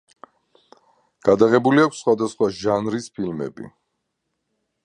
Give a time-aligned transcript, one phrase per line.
[1.29, 3.73] გადაღებული აქვს სხვადასხვა ჟანრის ფილმები.